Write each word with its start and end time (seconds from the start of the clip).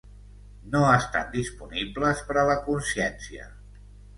no 0.75 0.81
estan 0.93 1.29
disponibles 1.35 2.25
per 2.31 2.39
a 2.41 2.47
la 2.51 2.59
consciència 2.71 3.47